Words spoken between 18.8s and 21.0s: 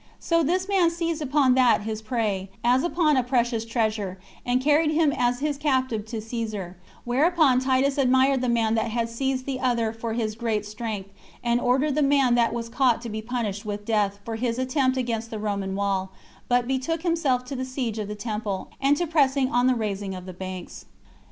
and to pressing on the raising of the banks.